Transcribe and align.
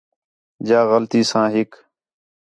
جا 0.67 0.79
غلطی 0.89 1.21
ساں 1.29 1.47
ہِک 1.53 1.71